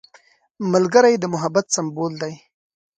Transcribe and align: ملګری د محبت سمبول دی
ملګری 0.71 1.13
د 1.19 1.23
محبت 1.33 1.65
سمبول 1.75 2.13
دی 2.21 2.33